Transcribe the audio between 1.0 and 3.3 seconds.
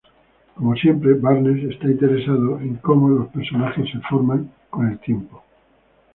Barnes está interesado en cómo los